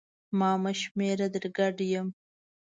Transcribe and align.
ما 0.39 0.51
مه 0.63 0.71
شمېره 0.81 1.27
در 1.33 1.45
ګډ 1.57 1.75
یم! 1.91 2.07